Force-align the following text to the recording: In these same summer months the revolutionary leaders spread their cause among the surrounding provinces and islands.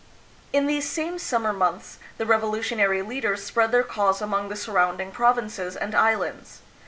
In 0.51 0.65
these 0.65 0.89
same 0.89 1.19
summer 1.19 1.53
months 1.53 1.99
the 2.17 2.25
revolutionary 2.25 3.03
leaders 3.03 3.43
spread 3.43 3.71
their 3.71 3.83
cause 3.83 4.19
among 4.19 4.49
the 4.49 4.55
surrounding 4.55 5.11
provinces 5.11 5.75
and 5.75 5.93
islands. 5.93 6.63